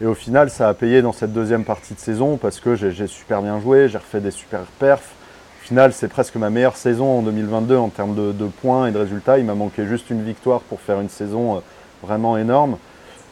Et 0.00 0.06
au 0.06 0.14
final, 0.14 0.50
ça 0.50 0.68
a 0.68 0.74
payé 0.74 1.02
dans 1.02 1.12
cette 1.12 1.32
deuxième 1.32 1.64
partie 1.64 1.94
de 1.94 2.00
saison 2.00 2.36
parce 2.36 2.60
que 2.60 2.74
j'ai, 2.74 3.06
super 3.06 3.40
bien 3.40 3.60
joué, 3.60 3.88
j'ai 3.88 3.98
refait 3.98 4.20
des 4.20 4.32
super 4.32 4.60
perfs. 4.78 5.12
Au 5.60 5.64
final, 5.64 5.92
c'est 5.92 6.08
presque 6.08 6.34
ma 6.34 6.50
meilleure 6.50 6.76
saison 6.76 7.18
en 7.18 7.22
2022 7.22 7.76
en 7.76 7.88
termes 7.88 8.14
de, 8.16 8.46
points 8.46 8.88
et 8.88 8.90
de 8.90 8.98
résultats. 8.98 9.38
Il 9.38 9.44
m'a 9.44 9.54
manqué 9.54 9.86
juste 9.86 10.10
une 10.10 10.24
victoire 10.24 10.60
pour 10.60 10.80
faire 10.80 11.00
une 11.00 11.08
saison 11.08 11.62
vraiment 12.02 12.36
énorme. 12.36 12.78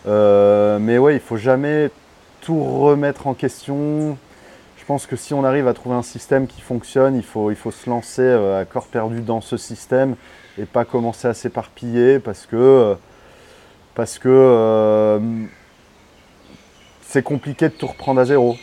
mais 0.07 0.99
ouais, 0.99 1.15
il 1.15 1.21
faut 1.21 1.37
jamais 1.37 1.91
tout 2.41 2.63
remettre 2.63 3.27
en 3.27 3.35
question. 3.35 4.17
Je 4.79 4.85
pense 4.85 5.07
que 5.07 5.17
si 5.17 5.35
on 5.35 5.45
arrive 5.45 5.69
à 5.69 5.75
trouver 5.75 5.95
un 5.95 6.03
système 6.03 6.47
qui 6.47 6.61
fonctionne, 6.61 7.15
il 7.17 7.23
faut, 7.23 7.51
il 7.51 7.57
faut 7.57 7.71
se 7.71 7.89
lancer 7.89 8.23
euh, 8.23 8.61
à 8.61 8.65
corps 8.65 8.87
perdu 8.87 9.21
dans 9.21 9.41
ce 9.41 9.57
système 9.57 10.17
et 10.59 10.65
pas 10.65 10.85
commencer 10.85 11.29
à 11.29 11.35
s'éparpiller 11.35 12.19
parce 12.19 12.47
que, 12.47 12.57
euh, 12.57 12.95
parce 13.95 14.19
que 14.19 14.29
euh, 14.29 15.21
c'est 17.03 17.23
compliqué 17.23 17.69
de 17.69 17.75
tout 17.75 17.87
reprendre 17.87 18.21
à 18.21 18.25
zéro. 18.25 18.57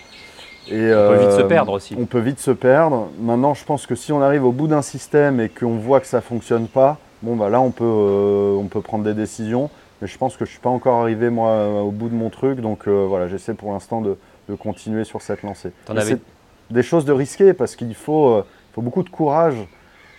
Et, 0.70 0.92
on 0.94 1.14
peut 1.14 1.20
vite 1.20 1.32
se 1.32 1.44
perdre 1.44 1.72
aussi. 1.72 1.96
On 1.98 2.06
peut 2.06 2.20
vite 2.20 2.40
se 2.40 2.52
perdre. 2.52 3.08
Maintenant, 3.20 3.54
je 3.54 3.64
pense 3.64 3.86
que 3.86 3.96
si 3.96 4.12
on 4.12 4.22
arrive 4.22 4.44
au 4.44 4.52
bout 4.52 4.68
d'un 4.68 4.82
système 4.82 5.40
et 5.40 5.48
qu'on 5.48 5.78
voit 5.78 6.02
que 6.02 6.08
ça 6.08 6.18
ne 6.18 6.24
fonctionne 6.24 6.68
pas, 6.68 6.98
bon, 7.22 7.38
bah 7.38 7.48
là, 7.50 7.62
on 7.62 7.72
peut, 7.72 7.86
on 7.86 8.66
peut 8.66 8.82
prendre 8.82 9.06
des 9.06 9.14
décisions. 9.14 9.70
Mais 10.02 10.08
je 10.08 10.18
pense 10.18 10.34
que 10.38 10.46
je 10.46 10.50
ne 10.50 10.54
suis 10.54 10.60
pas 10.60 10.70
encore 10.70 11.02
arrivé, 11.02 11.30
moi, 11.30 11.82
au 11.82 11.92
bout 11.92 12.10
de 12.10 12.16
mon 12.16 12.30
truc. 12.30 12.60
Donc 12.60 12.88
voilà, 12.88 13.28
j'essaie 13.28 13.54
pour 13.54 13.72
l'instant 13.72 14.02
de, 14.02 14.18
de, 14.50 14.56
continuer 14.56 15.04
sur 15.04 15.22
cette 15.22 15.44
lancée. 15.44 15.72
C'est 16.02 16.20
des 16.70 16.84
choses 16.84 17.06
de 17.06 17.14
risquer 17.14 17.54
parce 17.54 17.76
qu'il 17.76 17.96
faut, 17.96 18.44
faut 18.74 18.82
beaucoup 18.82 19.04
de 19.04 19.10
courage 19.10 19.56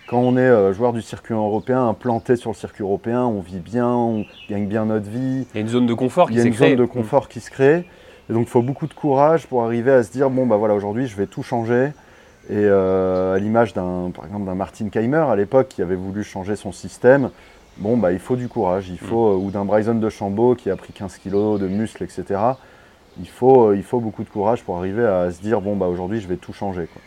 quand 0.09 0.21
on 0.21 0.37
est 0.37 0.41
euh, 0.41 0.73
joueur 0.73 0.91
du 0.91 1.03
circuit 1.03 1.35
européen, 1.35 1.87
implanté 1.87 2.35
sur 2.35 2.49
le 2.49 2.55
circuit 2.55 2.81
européen, 2.81 3.25
on 3.25 3.41
vit 3.41 3.59
bien, 3.59 3.87
on 3.87 4.25
gagne 4.49 4.65
bien 4.65 4.85
notre 4.85 5.07
vie. 5.07 5.45
Il 5.53 5.55
y 5.55 5.57
a 5.59 5.61
une 5.61 5.67
zone 5.67 5.85
de 5.85 5.93
confort 5.93 6.29
qui 6.31 6.37
se 6.37 6.39
crée. 6.39 6.49
Il 6.49 6.59
y 6.59 6.63
a 6.63 6.67
une 6.67 6.77
zone 6.77 6.87
de 6.87 6.91
confort 6.91 7.29
qui 7.29 7.39
se 7.39 7.51
crée. 7.51 7.85
Et 8.27 8.33
donc 8.33 8.47
il 8.47 8.49
faut 8.49 8.63
beaucoup 8.63 8.87
de 8.87 8.93
courage 8.93 9.45
pour 9.45 9.63
arriver 9.63 9.91
à 9.91 10.01
se 10.01 10.11
dire 10.11 10.31
bon 10.31 10.47
bah 10.47 10.57
voilà 10.57 10.73
aujourd'hui 10.73 11.05
je 11.05 11.15
vais 11.15 11.27
tout 11.27 11.43
changer. 11.43 11.91
Et 12.49 12.55
euh, 12.55 13.35
à 13.35 13.39
l'image 13.39 13.75
d'un 13.75 14.09
par 14.09 14.25
exemple 14.25 14.45
d'un 14.45 14.55
Martin 14.55 14.89
Keimer 14.89 15.25
à 15.29 15.35
l'époque 15.35 15.67
qui 15.67 15.83
avait 15.83 15.95
voulu 15.95 16.23
changer 16.23 16.55
son 16.55 16.71
système, 16.71 17.29
bon 17.79 17.97
bah 17.97 18.11
il 18.11 18.19
faut 18.19 18.35
du 18.35 18.47
courage, 18.47 18.89
il 18.89 18.99
faut 18.99 19.33
mm. 19.37 19.43
ou 19.43 19.51
d'un 19.51 19.65
Bryson 19.65 19.95
de 19.95 20.09
Chambaud 20.09 20.55
qui 20.55 20.69
a 20.69 20.75
pris 20.75 20.93
15 20.93 21.17
kilos 21.17 21.59
de 21.59 21.67
muscles 21.67 22.03
etc. 22.03 22.39
Il 23.19 23.27
faut, 23.27 23.73
il 23.73 23.83
faut 23.83 23.99
beaucoup 23.99 24.23
de 24.23 24.29
courage 24.29 24.63
pour 24.63 24.77
arriver 24.77 25.05
à 25.05 25.31
se 25.31 25.41
dire 25.41 25.61
bon 25.61 25.75
bah 25.75 25.87
aujourd'hui 25.87 26.21
je 26.21 26.27
vais 26.27 26.37
tout 26.37 26.53
changer. 26.53 26.87
Quoi. 26.91 27.01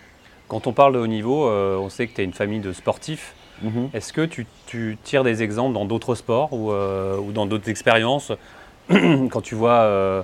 Quand 0.52 0.66
on 0.66 0.74
parle 0.74 0.92
de 0.92 0.98
haut 0.98 1.06
niveau, 1.06 1.46
euh, 1.46 1.78
on 1.78 1.88
sait 1.88 2.06
que 2.06 2.14
tu 2.14 2.20
es 2.20 2.24
une 2.24 2.34
famille 2.34 2.60
de 2.60 2.74
sportifs. 2.74 3.34
Mhm. 3.62 3.88
Est-ce 3.94 4.12
que 4.12 4.26
tu, 4.26 4.98
tires 5.02 5.24
des 5.24 5.42
exemples 5.42 5.72
dans 5.72 5.86
d'autres 5.86 6.14
sports 6.14 6.52
ou, 6.52 6.72
euh, 6.72 7.18
dans 7.32 7.46
d'autres 7.46 7.70
expériences 7.70 8.32
Quand 8.90 9.40
tu 9.40 9.54
vois, 9.54 9.80
euh, 9.80 10.22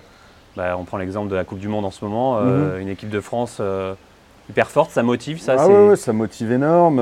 bah, 0.55 0.77
on 0.79 0.85
prend 0.85 0.99
l'exemple 0.99 1.31
de 1.31 1.35
la 1.35 1.45
Coupe 1.45 1.61
du 1.61 1.69
Monde 1.69 1.87
en 1.87 1.91
ce 1.91 2.05
moment, 2.05 2.43
mhm. 2.43 2.79
une 2.79 2.89
équipe 2.89 3.09
de 3.09 3.21
France 3.21 3.63
hyper 4.51 4.71
forte, 4.71 4.91
ça 4.91 5.03
motive 5.03 5.41
ça 5.41 5.57
Ah 5.59 5.69
ouais, 5.69 5.97
ça 5.97 6.13
motive 6.13 6.53
énorme. 6.53 6.99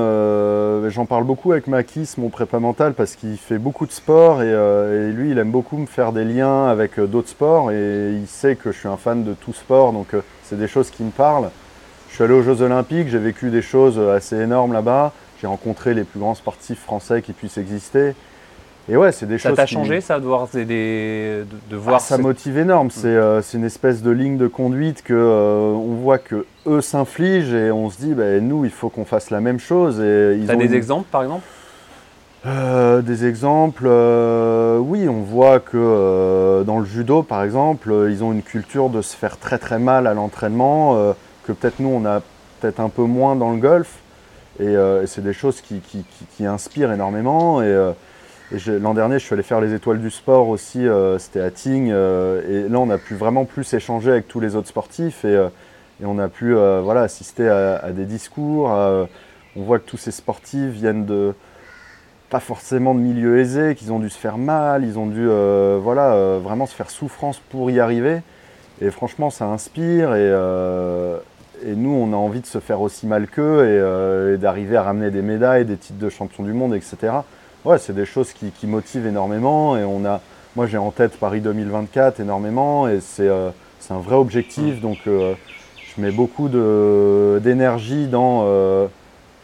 J'en 0.89 1.05
parle 1.05 1.23
beaucoup 1.23 1.51
avec 1.51 1.67
Makis, 1.67 2.15
mon 2.17 2.29
prépa 2.29 2.59
mental, 2.59 2.93
parce 2.93 3.15
qu'il 3.15 3.37
fait 3.37 3.57
beaucoup 3.57 3.85
de 3.85 3.91
sport 3.91 4.43
et, 4.43 4.49
et, 4.51 5.11
lui, 5.11 5.31
il 5.31 5.37
aime 5.37 5.51
beaucoup 5.51 5.77
me 5.77 5.85
faire 5.85 6.11
des 6.11 6.25
liens 6.25 6.67
avec 6.67 6.99
d'autres 6.99 7.29
sports 7.29 7.71
et 7.71 8.11
il 8.11 8.27
sait 8.27 8.55
que 8.55 8.71
je 8.71 8.79
suis 8.79 8.87
un 8.87 8.97
fan 8.97 9.23
de 9.23 9.33
tout 9.33 9.53
sport, 9.53 9.93
donc 9.93 10.07
c'est 10.43 10.57
des 10.57 10.67
choses 10.67 10.89
qui 10.89 11.03
me 11.03 11.11
parlent. 11.11 11.49
Je 12.09 12.15
suis 12.15 12.23
allé 12.23 12.33
aux 12.33 12.41
Jeux 12.41 12.61
Olympiques, 12.61 13.09
j'ai 13.09 13.19
vécu 13.19 13.49
des 13.49 13.61
choses 13.61 13.99
assez 13.99 14.35
énormes 14.37 14.73
là-bas. 14.73 15.13
J'ai 15.39 15.47
rencontré 15.47 15.93
les 15.93 16.03
plus 16.03 16.19
grands 16.19 16.35
sportifs 16.35 16.79
français 16.81 17.21
qui 17.21 17.33
puissent 17.33 17.57
exister. 17.57 18.15
Et 18.89 18.95
ouais, 18.95 19.11
c'est 19.11 19.25
des 19.25 19.37
ça 19.37 19.49
choses. 19.49 19.57
Ça 19.57 19.63
t'a 19.63 19.67
changé, 19.67 19.99
ça, 19.99 20.19
de 20.19 20.25
voir, 20.25 20.47
des, 20.53 20.65
de, 21.69 21.75
voir 21.75 21.97
ah, 21.97 21.99
Ça 21.99 22.17
motive 22.17 22.57
énorme. 22.57 22.89
Euh, 23.03 23.41
c'est 23.41 23.57
une 23.57 23.65
espèce 23.65 24.01
de 24.01 24.11
ligne 24.11 24.37
de 24.37 24.47
conduite 24.47 25.03
que 25.03 25.13
euh, 25.13 25.73
on 25.73 25.95
voit 25.95 26.19
que 26.19 26.45
eux 26.65 26.79
s'infligent 26.79 27.53
et 27.53 27.71
on 27.71 27.89
se 27.89 27.97
dit, 27.97 28.13
bah, 28.13 28.39
nous, 28.39 28.63
il 28.63 28.71
faut 28.71 28.89
qu'on 28.89 29.03
fasse 29.03 29.29
la 29.29 29.41
même 29.41 29.59
chose. 29.59 29.97
Tu 29.97 30.49
as 30.49 30.55
des 30.55 30.73
exemples, 30.73 31.07
par 31.11 31.23
exemple? 31.23 31.43
Euh, 32.45 33.01
des 33.01 33.25
exemples, 33.25 33.87
oui, 33.87 35.09
on 35.09 35.21
voit 35.21 35.59
que 35.59 36.63
dans 36.63 36.79
le 36.79 36.85
judo, 36.85 37.23
par 37.23 37.43
exemple, 37.43 37.93
ils 38.09 38.23
ont 38.23 38.31
une 38.31 38.43
culture 38.43 38.89
de 38.89 39.01
se 39.01 39.17
faire 39.17 39.37
très 39.37 39.57
très 39.57 39.79
mal 39.79 40.07
à 40.07 40.13
l'entraînement 40.13 41.13
que 41.45 41.51
peut-être 41.51 41.79
nous, 41.79 41.89
on 41.89 42.05
a 42.05 42.21
peut-être 42.61 42.79
un 42.79 42.89
peu 42.89 43.03
moins 43.03 43.35
dans 43.35 43.51
le 43.51 43.57
golf. 43.57 43.97
Et, 44.61 44.75
c'est 45.07 45.23
des 45.23 45.33
choses 45.33 45.59
qui, 45.59 46.45
inspirent 46.45 46.93
énormément. 46.93 47.61
Et, 47.61 47.75
l'an 48.67 48.93
dernier, 48.93 49.19
je 49.19 49.25
suis 49.25 49.33
allé 49.33 49.43
faire 49.43 49.61
les 49.61 49.73
étoiles 49.73 49.99
du 49.99 50.09
sport 50.09 50.49
aussi, 50.49 50.87
euh, 50.87 51.17
c'était 51.19 51.41
à 51.41 51.51
Tignes. 51.51 51.89
et 51.89 52.69
là, 52.69 52.79
on 52.79 52.89
a 52.89 52.97
pu 52.97 53.15
vraiment 53.15 53.45
plus 53.45 53.73
échanger 53.73 54.11
avec 54.11 54.27
tous 54.27 54.39
les 54.39 54.55
autres 54.55 54.67
sportifs. 54.67 55.25
Et, 55.25 55.37
on 56.03 56.19
a 56.19 56.27
pu 56.27 56.53
voilà, 56.53 57.01
assister 57.01 57.49
à, 57.49 57.91
des 57.91 58.05
discours. 58.05 58.67
on 58.69 59.61
voit 59.63 59.79
que 59.79 59.89
tous 59.89 59.97
ces 59.97 60.11
sportifs 60.11 60.69
viennent 60.69 61.05
de 61.05 61.33
pas 62.29 62.39
forcément 62.39 62.93
de 62.93 62.99
milieux 62.99 63.39
aisés, 63.39 63.73
qu'ils 63.73 63.91
ont 63.91 63.99
dû 63.99 64.09
se 64.09 64.17
faire 64.17 64.37
mal, 64.37 64.83
ils 64.83 64.99
ont 64.99 65.07
dû 65.07 65.27
voilà, 65.81 66.37
vraiment 66.37 66.67
se 66.67 66.75
faire 66.75 66.91
souffrance 66.91 67.39
pour 67.49 67.71
y 67.71 67.79
arriver. 67.79 68.21
Et 68.79 68.91
franchement, 68.91 69.31
ça 69.31 69.45
inspire. 69.45 70.13
Et, 70.13 70.31
et 71.65 71.75
nous, 71.75 71.89
on 71.89 72.13
a 72.13 72.15
envie 72.15 72.41
de 72.41 72.45
se 72.45 72.59
faire 72.59 72.81
aussi 72.81 73.07
mal 73.07 73.27
qu'eux 73.27 73.41
euh, 73.41 74.35
et, 74.35 74.37
d'arriver 74.37 74.77
à 74.77 74.83
ramener 74.83 75.11
des 75.11 75.21
médailles, 75.21 75.65
des 75.65 75.77
titres 75.77 75.99
de 75.99 76.09
champion 76.09 76.43
du 76.43 76.53
monde, 76.53 76.75
etc. 76.75 77.13
Ouais, 77.67 77.77
c'est 77.79 77.93
des 77.93 78.05
choses 78.05 78.31
qui, 78.31 78.67
motivent 78.67 79.07
énormément. 79.07 79.77
Et 79.77 79.83
on 79.83 80.05
a, 80.05 80.21
moi, 80.55 80.67
j'ai 80.67 80.77
en 80.77 80.91
tête 80.91 81.17
Paris 81.17 81.41
2024 81.41 82.19
énormément. 82.19 82.87
Et 82.87 82.99
c'est 83.01 83.27
euh, 83.27 83.49
un 83.89 83.99
vrai 83.99 84.15
objectif. 84.15 84.81
Donc, 84.81 84.99
euh, 85.07 85.33
je 85.75 86.01
mets 86.01 86.11
beaucoup 86.11 86.47
d'énergie 86.47 88.07
dans. 88.07 88.87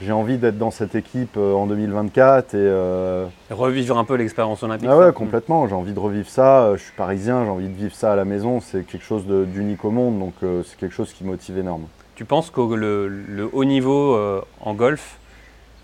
j'ai 0.02 0.12
envie 0.12 0.38
d'être 0.38 0.58
dans 0.58 0.72
cette 0.72 0.96
équipe 0.96 1.38
en 1.38 1.66
2024 1.66 2.56
et 2.56 3.54
revivre 3.54 3.98
un 3.98 4.04
peu 4.04 4.16
l'expérience 4.16 4.64
olympique. 4.64 4.88
Ah 4.90 4.98
ouais, 4.98 5.14
complètement. 5.14 5.68
J'ai 5.68 5.76
envie 5.76 5.94
de 5.94 6.00
revivre 6.00 6.30
ça. 6.30 6.72
Je 6.76 6.82
suis 6.82 6.94
parisien, 6.96 7.44
j'ai 7.44 7.52
envie 7.52 7.70
de 7.70 7.76
vivre 7.76 7.96
ça 7.96 8.14
à 8.14 8.16
la 8.16 8.26
maison. 8.26 8.60
C'est 8.62 8.86
quelque 8.86 9.06
chose 9.06 9.26
d'unique 9.26 9.84
au 9.84 9.92
monde, 9.92 10.20
donc 10.20 10.34
c'est 10.66 10.78
quelque 10.78 10.96
chose 10.96 11.12
qui 11.14 11.24
motive 11.24 11.58
énormément. 11.58 11.90
Tu 12.16 12.26
penses 12.26 12.52
que 12.52 12.62
le, 12.62 13.50
haut 13.52 13.66
niveau 13.66 14.14
euh, 14.14 14.42
en 14.62 14.76
golf 14.76 15.18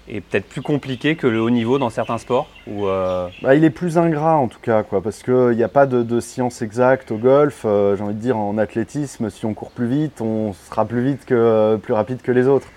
est 0.09 0.21
peut-être 0.21 0.47
plus 0.47 0.61
compliqué 0.61 1.15
que 1.15 1.27
le 1.27 1.41
haut 1.41 1.49
niveau 1.49 1.77
dans 1.79 1.89
certains 1.89 2.17
sports 2.17 2.47
ou 2.67 2.87
euh, 2.87 3.27
bah, 3.41 3.55
Il 3.55 3.63
est 3.63 3.69
plus 3.69 3.97
ingrat 3.97 4.35
en 4.35 4.47
tout 4.47 4.59
cas, 4.59 4.83
quoi, 4.83 5.01
parce 5.01 5.23
qu'il 5.23 5.55
n'y 5.55 5.63
a 5.63 5.67
pas 5.69 5.85
de, 5.85 6.19
science 6.19 6.61
exacte 6.61 7.11
au 7.11 7.17
golf. 7.17 7.63
Euh, 7.65 7.95
j'ai 7.95 8.03
envie 8.03 8.15
de 8.15 8.19
dire, 8.19 8.37
en 8.37 8.57
athlétisme, 8.57 9.29
si 9.29 9.45
on 9.45 9.53
court 9.53 9.71
plus 9.71 9.87
vite, 9.87 10.21
on 10.21 10.53
sera 10.53 10.85
plus, 10.85 11.03
vite 11.03 11.25
que, 11.25 11.77
plus 11.77 11.93
rapide 11.93 12.21
que 12.21 12.31
les 12.31 12.47
autres. 12.47 12.67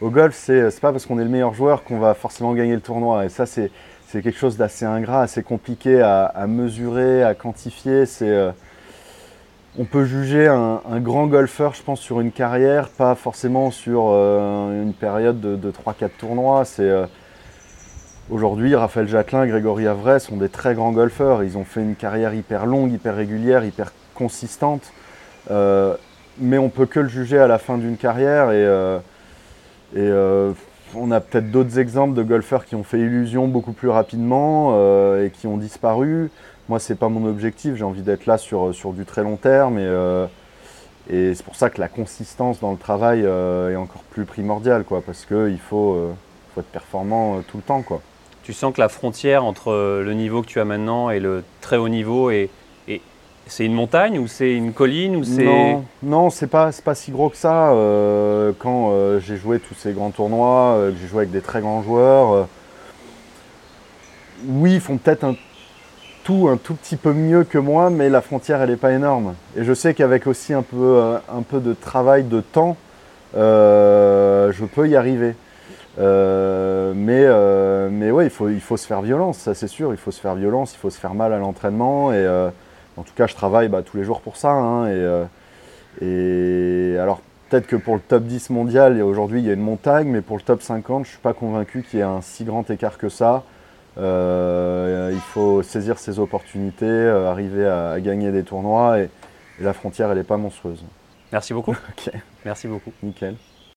Au 0.00 0.10
golf, 0.10 0.34
c'est 0.34 0.80
pas 0.80 0.92
parce 0.92 1.06
qu'on 1.06 1.18
est 1.18 1.24
le 1.24 1.30
meilleur 1.30 1.52
joueur 1.52 1.84
qu'on 1.84 1.98
va 1.98 2.14
forcément 2.14 2.54
gagner 2.54 2.74
le 2.74 2.80
tournoi. 2.80 3.26
Et 3.26 3.28
ça, 3.28 3.44
c'est 3.46 3.70
quelque 4.12 4.38
chose 4.38 4.56
d'assez 4.56 4.84
ingrat, 4.84 5.22
assez 5.22 5.42
compliqué 5.42 6.00
à, 6.00 6.24
à, 6.24 6.46
mesurer, 6.46 7.22
à 7.22 7.34
quantifier. 7.34 8.06
C'est 8.06 8.52
on 9.78 9.84
peut 9.84 10.04
juger 10.04 10.48
un, 10.48 10.80
grand 11.00 11.26
golfeur, 11.26 11.74
je 11.74 11.82
pense, 11.82 12.00
sur 12.00 12.20
une 12.20 12.32
carrière, 12.32 12.88
pas 12.88 13.14
forcément 13.14 13.70
sur 13.70 14.06
euh, 14.08 14.82
une 14.82 14.94
période 14.94 15.40
de, 15.40 15.70
3-4 15.70 16.10
tournois. 16.18 16.64
Euh, 16.80 17.06
Aujourd'hui, 18.30 18.76
Raphaël 18.76 19.08
Jacquelin, 19.08 19.46
Grégory 19.46 19.88
Avray 19.88 20.20
sont 20.20 20.36
des 20.36 20.48
très 20.48 20.74
grands 20.74 20.92
golfeurs. 20.92 21.42
Ils 21.42 21.58
ont 21.58 21.64
fait 21.64 21.80
une 21.80 21.96
carrière 21.96 22.32
hyper 22.32 22.64
longue, 22.64 22.92
hyper 22.92 23.16
régulière, 23.16 23.64
hyper 23.64 23.92
consistante. 24.14 24.92
Euh, 25.50 25.96
mais 26.38 26.56
on 26.56 26.68
peut 26.68 26.86
que 26.86 27.00
le 27.00 27.08
juger 27.08 27.38
à 27.38 27.48
la 27.48 27.58
fin 27.58 27.76
d'une 27.76 27.96
carrière. 27.96 28.52
Et 28.52 28.66
on 30.94 31.10
a 31.10 31.20
peut-être 31.20 31.50
d'autres 31.50 31.80
exemples 31.80 32.14
de 32.14 32.22
golfeurs 32.22 32.66
qui 32.66 32.76
ont 32.76 32.84
fait 32.84 33.00
illusion 33.00 33.48
beaucoup 33.48 33.72
plus 33.72 33.88
rapidement 33.88 34.76
et 35.18 35.30
qui 35.30 35.48
ont 35.48 35.56
disparu. 35.56 36.30
Moi, 36.70 36.78
c'est 36.78 36.94
pas 36.94 37.08
mon 37.08 37.28
objectif. 37.28 37.74
J'ai 37.74 37.82
envie 37.82 38.02
d'être 38.02 38.26
là 38.26 38.38
sur, 38.38 38.72
sur 38.72 38.92
du 38.92 39.04
très 39.04 39.24
long 39.24 39.34
terme. 39.34 39.76
Et, 39.76 39.84
euh, 39.84 40.26
et 41.10 41.34
c'est 41.34 41.42
pour 41.44 41.56
ça 41.56 41.68
que 41.68 41.80
la 41.80 41.88
consistance 41.88 42.60
dans 42.60 42.70
le 42.70 42.78
travail 42.78 43.22
euh, 43.24 43.72
est 43.72 43.76
encore 43.76 44.04
plus 44.04 44.24
primordiale, 44.24 44.84
quoi, 44.84 45.02
parce 45.04 45.24
qu'il 45.24 45.58
faut, 45.58 45.94
euh, 45.94 46.12
faut, 46.54 46.60
être 46.60 46.68
performant 46.68 47.40
tout 47.48 47.56
le 47.56 47.64
temps. 47.64 47.82
Quoi. 47.82 48.00
Tu 48.44 48.52
sens 48.52 48.72
que 48.72 48.80
la 48.80 48.88
frontière 48.88 49.44
entre 49.44 49.72
le 50.04 50.14
niveau 50.14 50.42
que 50.42 50.46
tu 50.46 50.60
as 50.60 50.64
maintenant 50.64 51.10
et 51.10 51.18
le 51.18 51.42
très 51.60 51.76
haut 51.76 51.88
niveau 51.88 52.30
est, 52.30 52.50
c'est 53.48 53.66
une 53.66 53.74
montagne 53.74 54.20
ou 54.20 54.28
c'est 54.28 54.54
une 54.54 54.72
colline 54.72 55.16
ou 55.16 55.24
c'est 55.24 55.42
Non, 55.42 55.84
non 56.04 56.30
c'est 56.30 56.46
pas, 56.46 56.70
pas 56.84 56.94
si 56.94 57.10
gros 57.10 57.30
que 57.30 57.36
ça. 57.36 57.74
quand 58.60 59.18
j'ai 59.18 59.36
joué 59.36 59.58
tous 59.58 59.74
ces 59.74 59.92
grands 59.92 60.10
tournois, 60.10 60.92
j'ai 61.00 61.08
joué 61.08 61.22
avec 61.22 61.32
des 61.32 61.40
très 61.40 61.60
grands 61.60 61.82
joueurs, 61.82 62.46
oui, 64.46 64.74
ils 64.74 64.80
font 64.80 64.98
peut-être 64.98 65.24
un 65.24 65.34
un 66.48 66.56
tout 66.56 66.74
petit 66.74 66.96
peu 66.96 67.12
mieux 67.12 67.44
que 67.44 67.58
moi, 67.58 67.90
mais 67.90 68.08
la 68.08 68.20
frontière, 68.20 68.62
elle 68.62 68.70
n'est 68.70 68.76
pas 68.76 68.92
énorme. 68.92 69.34
Et 69.56 69.64
je 69.64 69.72
sais 69.72 69.94
qu'avec 69.94 70.26
aussi 70.26 70.52
un 70.52 70.62
peu, 70.62 70.76
euh, 70.76 71.18
un 71.32 71.42
peu 71.42 71.60
de 71.60 71.74
travail, 71.74 72.24
de 72.24 72.40
temps, 72.40 72.76
euh, 73.36 74.52
je 74.52 74.64
peux 74.64 74.88
y 74.88 74.96
arriver. 74.96 75.34
Euh, 75.98 76.92
mais 76.94 77.26
mais 77.90 78.10
ouais, 78.10 78.26
il 78.26 78.30
faut, 78.30 78.48
il 78.48 78.60
faut 78.60 78.76
se 78.76 78.86
faire 78.86 79.02
violence, 79.02 79.38
ça 79.38 79.54
c'est 79.54 79.68
sûr. 79.68 79.92
Il 79.92 79.98
faut 79.98 80.10
se 80.10 80.20
faire 80.20 80.34
violence, 80.34 80.74
il 80.74 80.78
faut 80.78 80.90
se 80.90 80.98
faire 80.98 81.14
mal 81.14 81.32
à 81.32 81.38
l'entraînement. 81.38 82.12
Et 82.12 82.26
en 82.96 83.02
tout 83.02 83.12
cas, 83.14 83.26
je 83.26 83.34
travaille 83.34 83.68
bah, 83.68 83.82
tous 83.82 83.96
les 83.96 84.04
jours 84.04 84.20
pour 84.20 84.36
ça. 84.36 84.52
Hein, 84.52 84.88
et, 84.88 86.04
et 86.04 86.98
alors, 86.98 87.20
peut-être 87.48 87.66
que 87.66 87.76
pour 87.76 87.94
le 87.94 88.00
top 88.00 88.24
10 88.24 88.50
mondial, 88.50 89.02
aujourd'hui, 89.02 89.40
il 89.40 89.46
y 89.46 89.50
a 89.50 89.54
une 89.54 89.60
montagne, 89.60 90.08
mais 90.08 90.20
pour 90.20 90.36
le 90.36 90.42
top 90.42 90.62
50, 90.62 91.04
je 91.04 91.08
ne 91.08 91.12
suis 91.12 91.22
pas 91.22 91.32
convaincu 91.32 91.82
qu'il 91.82 91.98
y 91.98 92.02
ait 92.02 92.06
un 92.06 92.20
si 92.20 92.44
grand 92.44 92.68
écart 92.70 92.98
que 92.98 93.08
ça. 93.08 93.42
Euh, 93.98 95.10
il 95.12 95.20
faut 95.20 95.62
saisir 95.62 95.98
ses 95.98 96.18
opportunités, 96.18 96.86
euh, 96.86 97.30
arriver 97.30 97.66
à, 97.66 98.00
gagner 98.00 98.30
des 98.30 98.42
tournois 98.42 99.00
et, 99.00 99.10
la 99.60 99.74
frontière, 99.74 100.10
elle 100.10 100.16
n'est 100.16 100.24
pas 100.24 100.38
monstrueuse. 100.38 100.82
Merci 101.32 101.52
beaucoup. 101.52 101.76
Merci 102.46 102.66
beaucoup. 102.66 102.92
Nickel. 103.02 103.36